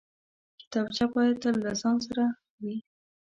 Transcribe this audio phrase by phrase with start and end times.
[0.59, 2.25] کتابچه باید تل له ځان سره
[2.63, 2.75] وي